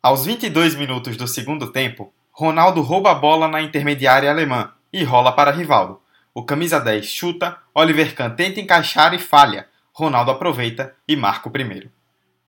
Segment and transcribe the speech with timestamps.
[0.00, 5.32] Aos 22 minutos do segundo tempo, Ronaldo rouba a bola na intermediária alemã e rola
[5.32, 6.00] para Rivaldo.
[6.32, 9.66] O camisa 10 chuta, Oliver Kahn tenta encaixar e falha.
[9.92, 11.90] Ronaldo aproveita e marca o primeiro.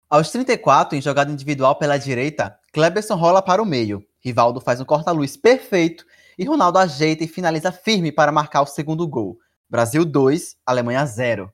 [0.09, 4.05] Aos 34, em jogada individual pela direita, Kleberson rola para o meio.
[4.23, 6.05] Rivaldo faz um corta-luz perfeito
[6.39, 9.37] e Ronaldo ajeita e finaliza firme para marcar o segundo gol.
[9.69, 11.51] Brasil 2, Alemanha 0.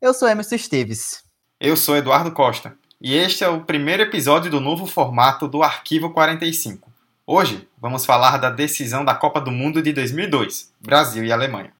[0.00, 1.22] Eu sou Emerson Esteves.
[1.60, 6.10] Eu sou Eduardo Costa e este é o primeiro episódio do novo formato do Arquivo
[6.10, 6.92] 45.
[7.26, 11.72] Hoje vamos falar da decisão da Copa do Mundo de 2002, Brasil e Alemanha.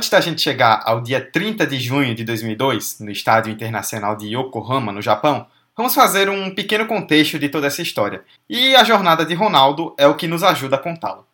[0.00, 4.34] Antes da gente chegar ao dia 30 de junho de 2002, no Estádio Internacional de
[4.34, 8.24] Yokohama, no Japão, vamos fazer um pequeno contexto de toda essa história.
[8.48, 11.26] E a jornada de Ronaldo é o que nos ajuda a contá-lo.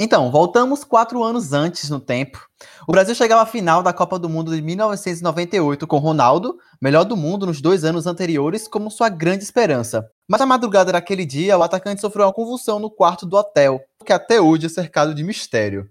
[0.00, 2.40] Então, voltamos quatro anos antes no tempo.
[2.88, 7.18] O Brasil chegava à final da Copa do Mundo de 1998 com Ronaldo, melhor do
[7.18, 10.02] mundo nos dois anos anteriores, como sua grande esperança.
[10.26, 14.14] Mas na madrugada daquele dia, o atacante sofreu uma convulsão no quarto do hotel, que
[14.14, 15.90] até hoje é cercado de mistério.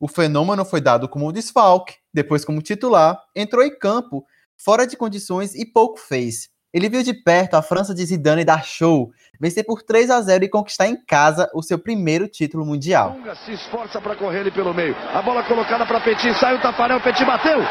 [0.00, 4.24] O fenômeno foi dado como desfalque, depois como titular, entrou em campo,
[4.56, 6.50] fora de condições e pouco fez.
[6.72, 9.10] Ele viu de perto a França de Zidane dar show,
[9.40, 13.16] vencer por 3 a 0 e conquistar em casa o seu primeiro título mundial.
[13.44, 14.94] Se esforça para correr ele pelo meio.
[15.12, 17.58] A bola colocada para Petit, sai o Tafarel, Petit bateu.
[17.58, 17.64] Gol!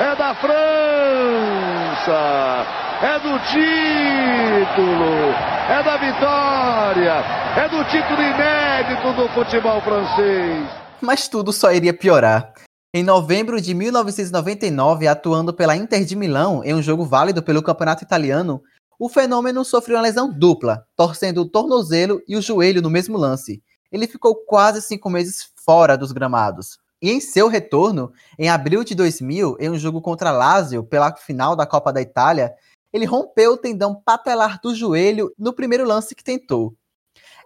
[0.00, 2.10] É da França!
[3.02, 3.38] É do
[4.66, 5.59] título!
[5.70, 7.12] É da vitória!
[7.56, 10.68] É do título inédito do futebol francês!
[11.00, 12.52] Mas tudo só iria piorar.
[12.92, 18.02] Em novembro de 1999, atuando pela Inter de Milão em um jogo válido pelo campeonato
[18.02, 18.60] italiano,
[18.98, 23.62] o fenômeno sofreu uma lesão dupla, torcendo o tornozelo e o joelho no mesmo lance.
[23.92, 26.80] Ele ficou quase cinco meses fora dos gramados.
[27.00, 31.54] E em seu retorno, em abril de 2000, em um jogo contra Lazio pela final
[31.54, 32.52] da Copa da Itália,
[32.92, 36.74] ele rompeu o tendão patelar do joelho no primeiro lance que tentou.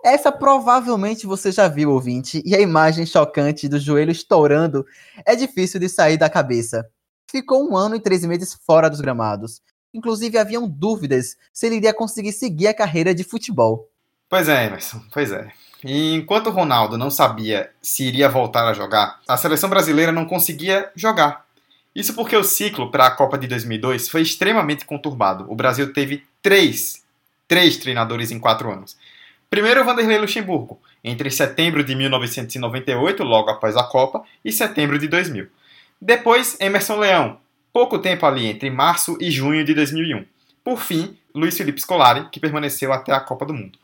[0.05, 4.85] Essa provavelmente você já viu, ouvinte, e a imagem chocante do joelho estourando
[5.25, 6.87] é difícil de sair da cabeça.
[7.31, 9.63] Ficou um ano e três meses fora dos gramados.
[9.95, 13.89] Inclusive, haviam dúvidas se ele iria conseguir seguir a carreira de futebol.
[14.29, 15.51] Pois é, Emerson, pois é.
[15.83, 20.91] E enquanto Ronaldo não sabia se iria voltar a jogar, a seleção brasileira não conseguia
[20.95, 21.47] jogar.
[21.95, 25.47] Isso porque o ciclo para a Copa de 2002 foi extremamente conturbado.
[25.49, 27.05] O Brasil teve três,
[27.47, 28.97] três treinadores em quatro anos.
[29.49, 35.47] Primeiro, Vanderlei Luxemburgo, entre setembro de 1998, logo após a Copa, e setembro de 2000.
[36.01, 37.39] Depois, Emerson Leão,
[37.73, 40.25] pouco tempo ali entre março e junho de 2001.
[40.65, 43.79] Por fim, Luiz Felipe Scolari, que permaneceu até a Copa do Mundo.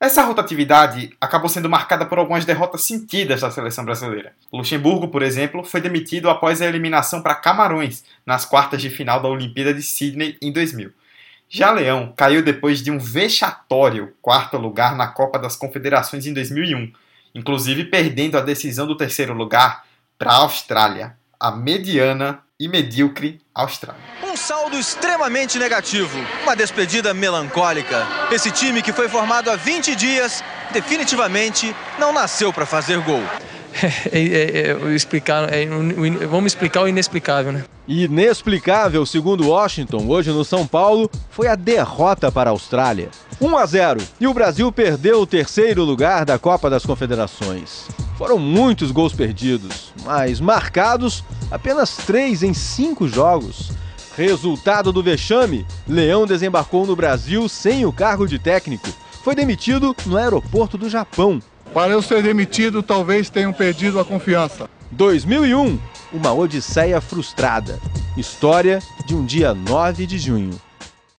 [0.00, 4.34] Essa rotatividade acabou sendo marcada por algumas derrotas sentidas da seleção brasileira.
[4.52, 9.28] Luxemburgo, por exemplo, foi demitido após a eliminação para Camarões nas quartas de final da
[9.28, 10.92] Olimpíada de Sydney em 2000.
[11.48, 16.92] Já Leão caiu depois de um vexatório quarto lugar na Copa das Confederações em 2001,
[17.34, 19.84] inclusive perdendo a decisão do terceiro lugar
[20.18, 24.23] para a Austrália, a mediana e medíocre Austrália.
[24.34, 28.04] Um saldo extremamente negativo, uma despedida melancólica.
[28.32, 30.42] Esse time que foi formado há 20 dias
[30.72, 33.22] definitivamente não nasceu para fazer gol.
[34.12, 35.66] É, é, é, explicar, é,
[36.26, 37.64] vamos explicar o inexplicável, né?
[37.88, 43.10] Inexplicável, segundo Washington, hoje no São Paulo, foi a derrota para a Austrália.
[43.40, 47.88] 1 a 0 e o Brasil perdeu o terceiro lugar da Copa das Confederações.
[48.16, 53.72] Foram muitos gols perdidos, mas marcados apenas três em cinco jogos.
[54.16, 58.88] Resultado do vexame: Leão desembarcou no Brasil sem o cargo de técnico.
[59.22, 61.40] Foi demitido no aeroporto do Japão
[61.74, 64.70] para eu ser demitido, talvez tenham perdido a confiança.
[64.92, 65.76] 2001,
[66.12, 67.80] uma odisseia frustrada.
[68.16, 70.60] História de um dia 9 de junho.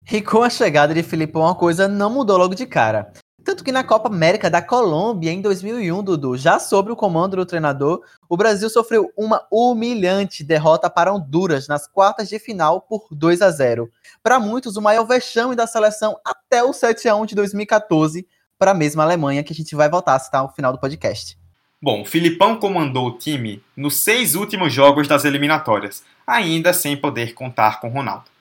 [0.09, 3.11] E com a chegada de Filipão, a coisa não mudou logo de cara.
[3.45, 7.45] Tanto que na Copa América da Colômbia, em 2001, Dudu, já sob o comando do
[7.45, 13.43] treinador, o Brasil sofreu uma humilhante derrota para Honduras nas quartas de final por 2
[13.43, 13.87] a 0.
[14.23, 18.27] Para muitos, o maior vexame da seleção até o 7 a 1 de 2014,
[18.57, 21.37] para a mesma Alemanha, que a gente vai voltar a citar no final do podcast.
[21.79, 27.35] Bom, o Filipão comandou o time nos seis últimos jogos das eliminatórias, ainda sem poder
[27.35, 28.34] contar com Ronaldo.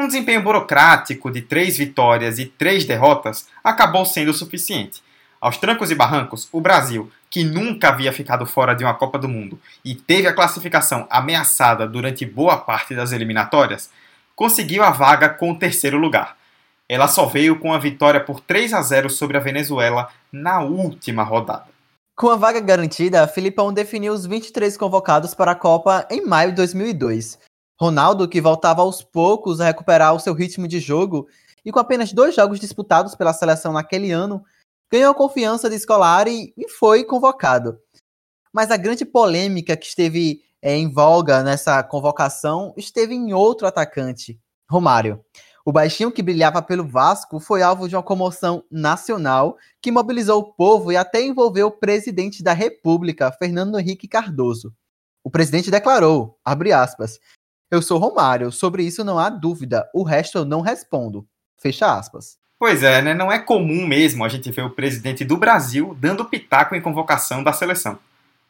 [0.00, 5.02] Um desempenho burocrático de três vitórias e três derrotas acabou sendo suficiente.
[5.40, 9.28] Aos trancos e barrancos, o Brasil, que nunca havia ficado fora de uma Copa do
[9.28, 13.90] Mundo e teve a classificação ameaçada durante boa parte das eliminatórias,
[14.36, 16.36] conseguiu a vaga com o terceiro lugar.
[16.88, 21.24] Ela só veio com a vitória por 3 a 0 sobre a Venezuela na última
[21.24, 21.66] rodada.
[22.14, 26.56] Com a vaga garantida, Filipão definiu os 23 convocados para a Copa em maio de
[26.56, 27.36] 2002.
[27.80, 31.28] Ronaldo, que voltava aos poucos a recuperar o seu ritmo de jogo
[31.64, 34.42] e com apenas dois jogos disputados pela seleção naquele ano,
[34.90, 37.78] ganhou a confiança de Scolari e foi convocado.
[38.52, 44.40] Mas a grande polêmica que esteve é, em voga nessa convocação esteve em outro atacante,
[44.68, 45.24] Romário.
[45.64, 50.52] O baixinho que brilhava pelo Vasco foi alvo de uma comoção nacional que mobilizou o
[50.54, 54.74] povo e até envolveu o presidente da República, Fernando Henrique Cardoso.
[55.22, 57.20] O presidente declarou, aspas,
[57.70, 61.26] eu sou Romário, sobre isso não há dúvida, o resto eu não respondo.
[61.58, 62.38] Fecha aspas.
[62.58, 63.14] Pois é, né?
[63.14, 67.42] Não é comum mesmo a gente ver o presidente do Brasil dando pitaco em convocação
[67.42, 67.98] da seleção.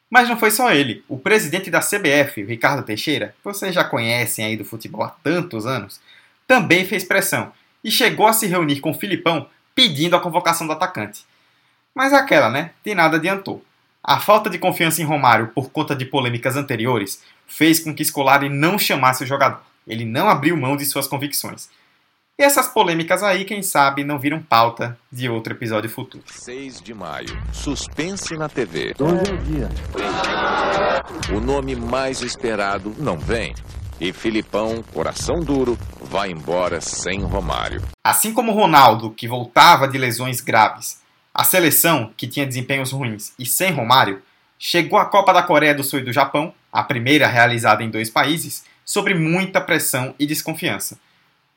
[0.09, 1.03] Mas não foi só ele.
[1.07, 5.99] O presidente da CBF, Ricardo Teixeira, vocês já conhecem aí do futebol há tantos anos,
[6.47, 7.51] também fez pressão
[7.83, 11.23] e chegou a se reunir com o Filipão pedindo a convocação do atacante.
[11.93, 12.71] Mas aquela, né?
[12.83, 13.63] De nada adiantou.
[14.03, 18.47] A falta de confiança em Romário por conta de polêmicas anteriores fez com que Scolari
[18.47, 19.59] não chamasse o jogador.
[19.85, 21.67] Ele não abriu mão de suas convicções.
[22.37, 26.23] E essas polêmicas aí, quem sabe, não viram pauta de outro episódio futuro.
[26.27, 27.37] 6 de maio.
[27.51, 28.93] Suspense na TV.
[28.97, 29.69] Hoje é o dia.
[31.35, 33.53] O nome mais esperado não vem.
[33.99, 37.81] E Filipão, coração duro, vai embora sem Romário.
[38.01, 41.01] Assim como Ronaldo, que voltava de lesões graves,
[41.33, 44.21] a seleção, que tinha desempenhos ruins e sem Romário,
[44.57, 48.09] chegou à Copa da Coreia do Sul e do Japão a primeira realizada em dois
[48.09, 50.99] países, sob muita pressão e desconfiança.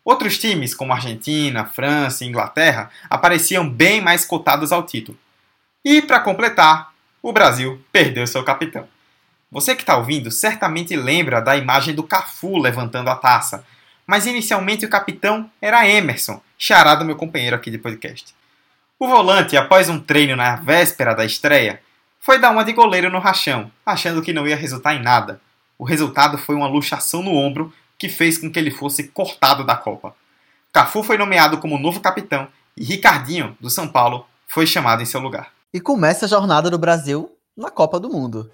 [0.04, 5.16] Outros times, como Argentina, França e Inglaterra, apareciam bem mais cotados ao título.
[5.84, 6.92] E, para completar,
[7.22, 8.88] o Brasil perdeu seu capitão.
[9.50, 13.64] Você que está ouvindo certamente lembra da imagem do Cafu levantando a taça,
[14.06, 18.34] mas inicialmente o capitão era Emerson, chará do meu companheiro aqui de podcast.
[18.98, 21.80] O volante, após um treino na véspera da estreia,
[22.24, 25.40] foi dar uma de goleiro no rachão, achando que não ia resultar em nada.
[25.76, 29.74] O resultado foi uma luxação no ombro que fez com que ele fosse cortado da
[29.74, 30.14] Copa.
[30.72, 32.46] Cafu foi nomeado como novo capitão
[32.76, 35.50] e Ricardinho, do São Paulo, foi chamado em seu lugar.
[35.74, 38.48] E começa a jornada do Brasil na Copa do Mundo.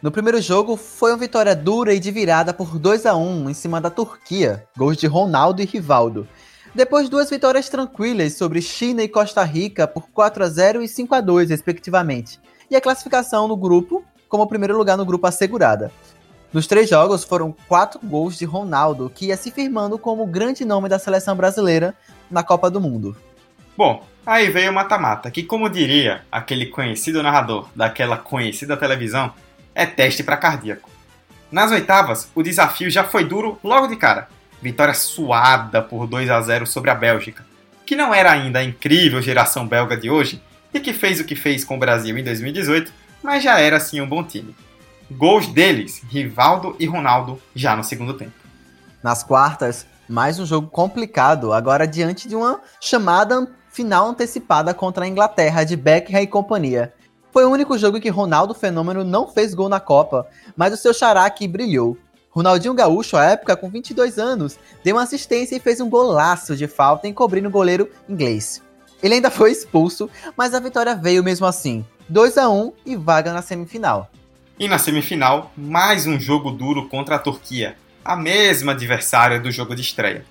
[0.00, 3.54] No primeiro jogo, foi uma vitória dura e de virada por 2 a 1 em
[3.54, 6.28] cima da Turquia, gols de Ronaldo e Rivaldo.
[6.74, 11.14] Depois duas vitórias tranquilas sobre China e Costa Rica por 4 a 0 e 5
[11.14, 15.92] a 2 respectivamente, e a classificação no grupo como primeiro lugar no grupo assegurada.
[16.52, 20.64] Nos três jogos foram quatro gols de Ronaldo, que ia se firmando como o grande
[20.64, 21.94] nome da seleção brasileira
[22.28, 23.16] na Copa do Mundo.
[23.76, 29.32] Bom, aí veio o mata-mata, que como diria aquele conhecido narrador daquela conhecida televisão,
[29.76, 30.90] é teste para cardíaco.
[31.52, 34.28] Nas oitavas, o desafio já foi duro logo de cara
[34.64, 37.44] vitória suada por 2 a 0 sobre a Bélgica,
[37.84, 40.42] que não era ainda a incrível geração belga de hoje
[40.72, 42.90] e que fez o que fez com o Brasil em 2018,
[43.22, 44.56] mas já era sim um bom time.
[45.10, 48.32] Gols deles, Rivaldo e Ronaldo, já no segundo tempo.
[49.02, 55.08] Nas quartas, mais um jogo complicado, agora diante de uma chamada final antecipada contra a
[55.08, 56.94] Inglaterra de Beckham e companhia.
[57.30, 60.94] Foi o único jogo que Ronaldo Fenômeno não fez gol na Copa, mas o seu
[60.94, 61.98] xará que brilhou.
[62.34, 66.66] Ronaldinho Gaúcho, à época, com 22 anos, deu uma assistência e fez um golaço de
[66.66, 68.60] falta encobrindo o goleiro inglês.
[69.00, 71.84] Ele ainda foi expulso, mas a vitória veio mesmo assim.
[72.08, 74.10] 2 a 1 e vaga na semifinal.
[74.58, 79.76] E na semifinal, mais um jogo duro contra a Turquia, a mesma adversária do jogo
[79.76, 80.24] de estreia.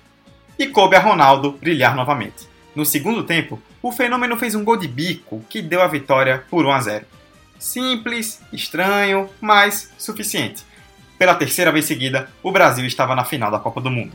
[0.58, 2.46] E coube a Ronaldo brilhar novamente.
[2.76, 6.66] No segundo tempo, o fenômeno fez um gol de bico que deu a vitória por
[6.66, 7.06] 1 a 0.
[7.58, 10.64] Simples, estranho, mas suficiente
[11.18, 14.12] pela terceira vez seguida, o Brasil estava na final da Copa do Mundo.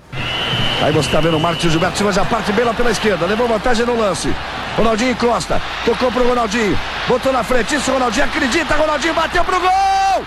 [0.81, 3.47] Aí você está vendo o Marcos Gilberto Silva já parte bem lá pela esquerda, levou
[3.47, 4.33] vantagem no lance.
[4.77, 6.77] Ronaldinho encosta, tocou pro Ronaldinho,
[7.07, 9.59] botou na frente, isso Ronaldinho acredita, Ronaldinho bateu pro!
[9.59, 10.25] Gol!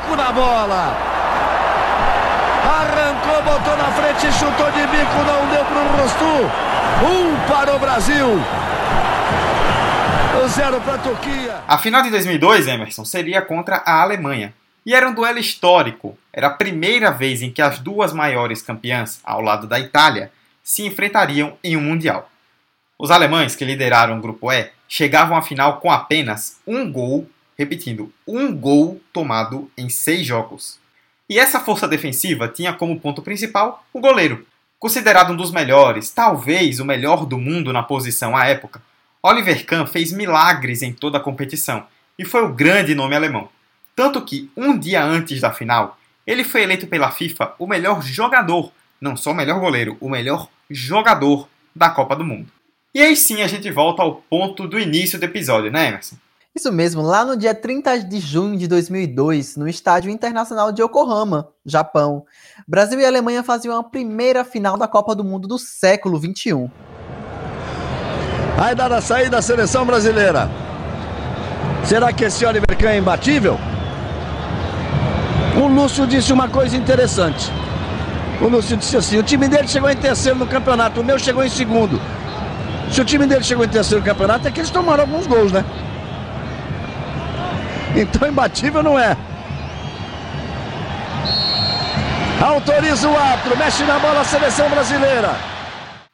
[0.00, 0.96] Bico na bola.
[2.64, 6.24] Arrancou, botou na frente, chutou de bico, não deu para o Rostu.
[7.04, 8.26] Um para o Brasil.
[10.48, 11.62] Zero para a Turquia.
[11.68, 14.52] A final de 2002, Emerson, seria contra a Alemanha.
[14.84, 16.18] E era um duelo histórico.
[16.32, 20.84] Era a primeira vez em que as duas maiores campeãs, ao lado da Itália, se
[20.84, 22.28] enfrentariam em um Mundial.
[22.98, 27.28] Os alemães, que lideraram o grupo E, chegavam à final com apenas um gol,
[27.60, 30.78] repetindo, um gol tomado em seis jogos.
[31.28, 34.46] E essa força defensiva tinha como ponto principal o goleiro.
[34.78, 38.80] Considerado um dos melhores, talvez o melhor do mundo na posição à época,
[39.22, 41.86] Oliver Kahn fez milagres em toda a competição
[42.18, 43.50] e foi o grande nome alemão.
[43.94, 48.72] Tanto que, um dia antes da final, ele foi eleito pela FIFA o melhor jogador,
[48.98, 52.50] não só o melhor goleiro, o melhor jogador da Copa do Mundo.
[52.94, 56.16] E aí sim a gente volta ao ponto do início do episódio, né, Emerson?
[56.52, 61.48] Isso mesmo, lá no dia 30 de junho de 2002, no Estádio Internacional de Yokohama,
[61.64, 62.24] Japão,
[62.66, 66.68] Brasil e Alemanha faziam a primeira final da Copa do Mundo do século 21.
[68.58, 70.50] Aí dá a saída da seleção brasileira.
[71.84, 73.56] Será que esse Oliver Kahn é imbatível?
[75.56, 77.48] O Lúcio disse uma coisa interessante.
[78.40, 81.44] O Lúcio disse assim: o time dele chegou em terceiro no campeonato, o meu chegou
[81.44, 82.00] em segundo.
[82.90, 85.52] Se o time dele chegou em terceiro no campeonato, é que eles tomaram alguns gols,
[85.52, 85.64] né?
[87.96, 89.16] Então imbatível não é.
[92.42, 95.36] Autoriza o árbitro, mexe na bola a seleção brasileira.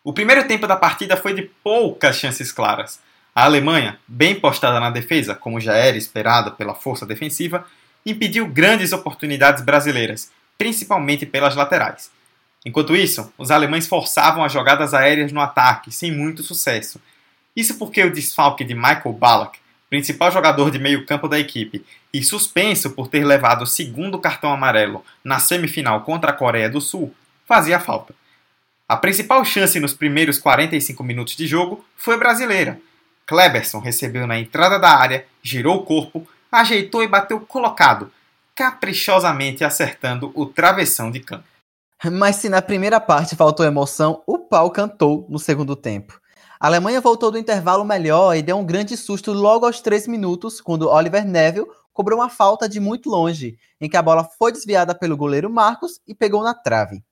[0.03, 2.99] O primeiro tempo da partida foi de poucas chances claras.
[3.35, 7.67] A Alemanha, bem postada na defesa, como já era esperado pela força defensiva,
[8.05, 12.11] impediu grandes oportunidades brasileiras, principalmente pelas laterais.
[12.65, 17.01] Enquanto isso, os alemães forçavam as jogadas aéreas no ataque, sem muito sucesso.
[17.55, 19.59] Isso porque o desfalque de Michael Ballack,
[19.97, 25.03] principal jogador de meio-campo da equipe, e suspenso por ter levado o segundo cartão amarelo
[25.25, 27.15] na semifinal contra a Coreia do Sul,
[27.47, 28.15] fazia falta.
[28.87, 32.79] A principal chance nos primeiros 45 minutos de jogo foi brasileira.
[33.27, 38.13] Kleberson recebeu na entrada da área, girou o corpo, ajeitou e bateu colocado,
[38.55, 41.49] caprichosamente acertando o travessão de campo.
[42.13, 46.21] Mas se na primeira parte faltou emoção, o pau cantou no segundo tempo.
[46.59, 50.61] A Alemanha voltou do intervalo melhor e deu um grande susto logo aos 3 minutos,
[50.61, 54.95] quando Oliver Neville cobrou uma falta de muito longe, em que a bola foi desviada
[54.95, 57.03] pelo goleiro Marcos e pegou na trave.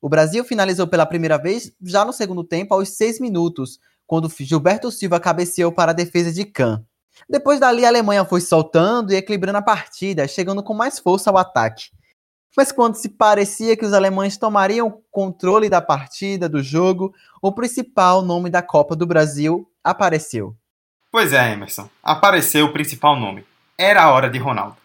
[0.00, 4.90] O Brasil finalizou pela primeira vez já no segundo tempo, aos 6 minutos, quando Gilberto
[4.90, 6.82] Silva cabeceou para a defesa de Kahn.
[7.28, 11.38] Depois dali, a Alemanha foi soltando e equilibrando a partida, chegando com mais força ao
[11.38, 11.90] ataque.
[12.56, 18.22] Mas quando se parecia que os alemães tomariam controle da partida, do jogo, o principal
[18.22, 20.54] nome da Copa do Brasil apareceu.
[21.10, 23.44] Pois é, Emerson, apareceu o principal nome.
[23.76, 24.76] Era a hora de Ronaldo.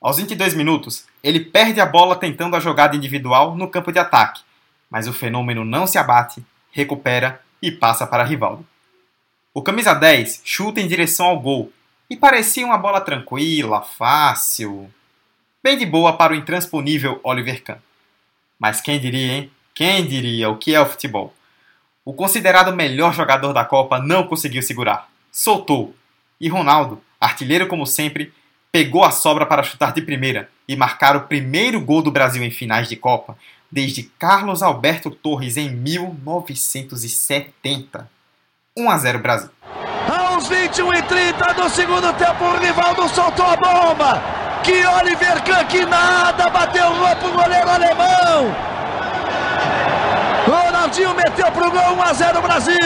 [0.00, 4.42] Aos 22 minutos, ele perde a bola tentando a jogada individual no campo de ataque,
[4.90, 8.66] mas o fenômeno não se abate, recupera e passa para Rivaldo.
[9.54, 11.72] O camisa 10 chuta em direção ao gol
[12.10, 14.90] e parecia uma bola tranquila, fácil,
[15.62, 17.78] bem de boa para o intransponível Oliver Kahn.
[18.58, 19.48] Mas quem diria, hein?
[19.74, 21.32] Quem diria o que é o futebol?
[22.04, 25.08] O considerado melhor jogador da Copa não conseguiu segurar.
[25.30, 25.94] Soltou.
[26.40, 28.34] E Ronaldo, artilheiro como sempre,
[28.72, 32.50] pegou a sobra para chutar de primeira e marcar o primeiro gol do Brasil em
[32.50, 33.38] finais de Copa
[33.70, 38.10] desde Carlos Alberto Torres em 1970.
[38.76, 39.50] 1 a 0 Brasil.
[40.08, 44.41] Aos 21 e 30 do segundo tempo, o Rivaldo soltou a bomba.
[44.62, 48.54] Que Oliver Kahn que nada, bateu o pro goleiro alemão.
[50.46, 52.76] Ronaldinho meteu pro gol 1 a 0 Brasil.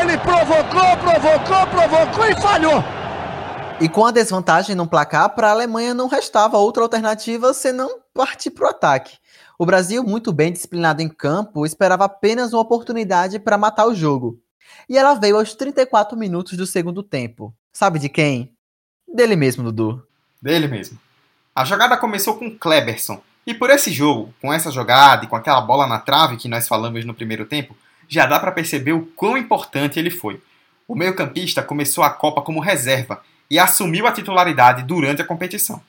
[0.00, 2.84] Ele provocou, provocou, provocou e falhou.
[3.80, 8.50] E com a desvantagem no placar, para a Alemanha não restava outra alternativa senão partir
[8.50, 9.16] para o ataque.
[9.58, 14.38] O Brasil, muito bem disciplinado em campo, esperava apenas uma oportunidade para matar o jogo.
[14.88, 17.54] E ela veio aos 34 minutos do segundo tempo.
[17.72, 18.54] Sabe de quem?
[19.08, 20.09] Dele mesmo, Dudu.
[20.40, 20.98] Dele mesmo.
[21.54, 23.22] A jogada começou com Kleberson.
[23.46, 26.68] E por esse jogo, com essa jogada e com aquela bola na trave que nós
[26.68, 27.76] falamos no primeiro tempo,
[28.08, 30.40] já dá para perceber o quão importante ele foi.
[30.86, 35.82] O meio-campista começou a Copa como reserva e assumiu a titularidade durante a competição.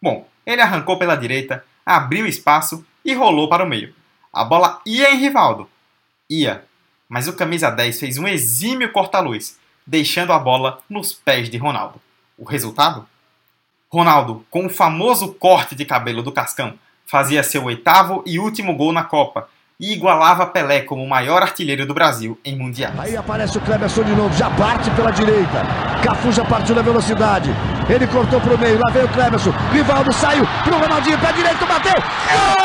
[0.00, 3.94] Bom, ele arrancou pela direita, abriu espaço e rolou para o meio.
[4.32, 5.68] A bola ia em Rivaldo.
[6.28, 6.64] Ia.
[7.08, 9.58] Mas o camisa 10 fez um exímio corta-luz.
[9.84, 12.00] deixando a bola nos pés de Ronaldo.
[12.38, 13.06] O resultado?
[13.92, 16.72] Ronaldo, com o famoso corte de cabelo do Cascão,
[17.04, 21.84] fazia seu oitavo e último gol na Copa e igualava Pelé como o maior artilheiro
[21.84, 22.92] do Brasil em Mundial.
[22.98, 25.66] Aí aparece o Cleberson de novo, já parte pela direita.
[26.02, 27.50] Cafu já partiu na velocidade.
[27.86, 29.52] Ele cortou pro meio, lá veio o Cleberson.
[29.70, 31.92] Rivaldo saiu pro Ronaldinho, pé direito, bateu.
[31.92, 32.61] Gol!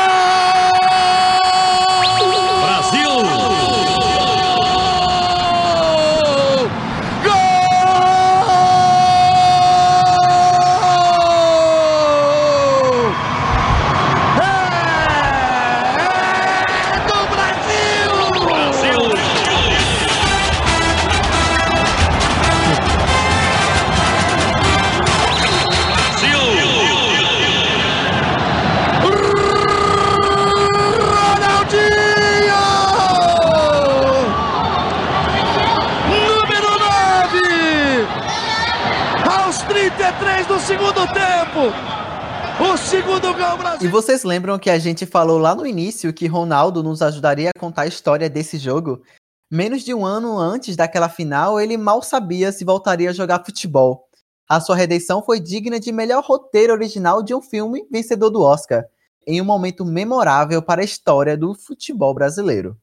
[43.80, 47.58] E vocês lembram que a gente falou lá no início que Ronaldo nos ajudaria a
[47.58, 49.00] contar a história desse jogo?
[49.48, 54.08] Menos de um ano antes daquela final, ele mal sabia se voltaria a jogar futebol.
[54.48, 58.84] A sua redenção foi digna de melhor roteiro original de um filme vencedor do Oscar,
[59.24, 62.76] em um momento memorável para a história do futebol brasileiro.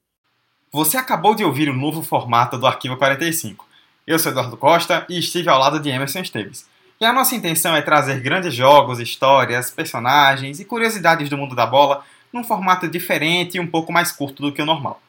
[0.71, 3.67] Você acabou de ouvir o novo formato do Arquivo 45.
[4.07, 6.65] Eu sou Eduardo Costa e estive ao lado de Emerson Esteves.
[6.99, 11.65] E a nossa intenção é trazer grandes jogos, histórias, personagens e curiosidades do mundo da
[11.65, 15.01] bola num formato diferente e um pouco mais curto do que o normal.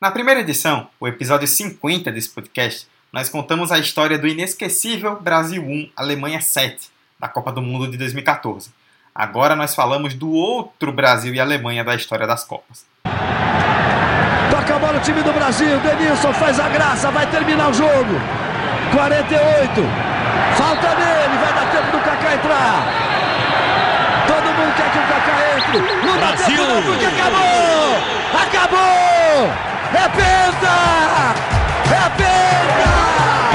[0.00, 5.62] Na primeira edição, o episódio 50 desse podcast, nós contamos a história do inesquecível Brasil
[5.62, 8.70] 1, Alemanha 7, da Copa do Mundo de 2014.
[9.14, 12.86] Agora nós falamos do outro Brasil e Alemanha da história das Copas.
[14.50, 18.14] Toca a bola o time do Brasil, Denilson faz a graça, vai terminar o jogo.
[18.92, 20.25] 48.
[20.56, 22.82] Falta nele, vai dar tempo do Kaká entrar.
[24.26, 25.78] Todo mundo quer que o Kaká entre.
[26.06, 27.96] Não dá tempo não, porque acabou!
[28.42, 29.52] Acabou!
[29.92, 30.76] É penta!
[31.92, 33.45] É penta!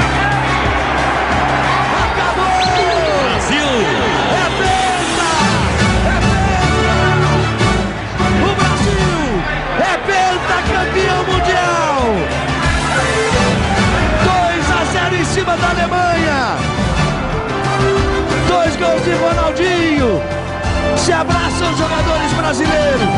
[21.22, 23.08] Abraçam os jogadores brasileiros.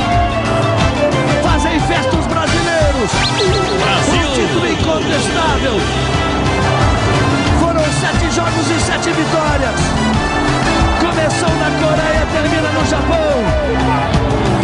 [1.43, 3.11] Fazem festa os brasileiros.
[3.83, 4.29] Brasil.
[4.29, 5.81] Um título incontestável.
[7.61, 9.81] Foram sete jogos e sete vitórias.
[11.01, 14.64] Começou na Coreia, termina no Japão.